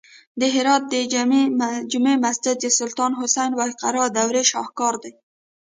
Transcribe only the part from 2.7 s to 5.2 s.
سلطان حسین بایقرا دورې شاهکار دی